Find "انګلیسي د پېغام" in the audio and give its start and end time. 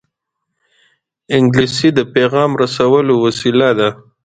1.35-2.51